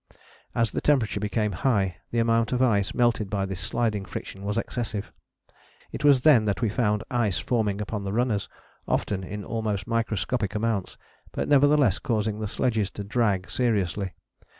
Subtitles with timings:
[0.55, 4.57] As the temperature became high the amount of ice melted by this sliding friction was
[4.57, 5.11] excessive.
[5.91, 8.49] It was then that we found ice forming upon the runners,
[8.87, 10.97] often in almost microscopic amounts,
[11.31, 14.15] but nevertheless causing the sledges to drag seriously.